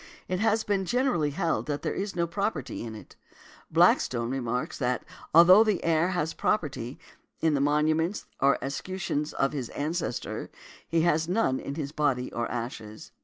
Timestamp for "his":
9.53-9.69, 11.75-11.91